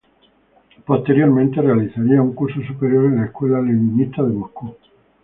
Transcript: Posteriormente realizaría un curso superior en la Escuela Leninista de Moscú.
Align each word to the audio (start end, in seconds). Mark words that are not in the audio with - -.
Posteriormente 0.83 1.61
realizaría 1.61 2.23
un 2.23 2.33
curso 2.33 2.59
superior 2.63 3.05
en 3.05 3.17
la 3.17 3.25
Escuela 3.25 3.61
Leninista 3.61 4.23
de 4.23 4.33
Moscú. 4.33 4.75